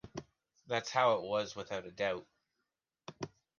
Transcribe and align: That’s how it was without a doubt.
That’s 0.65 0.89
how 0.89 1.17
it 1.17 1.21
was 1.21 1.55
without 1.55 1.85
a 1.85 1.91
doubt. 1.91 2.25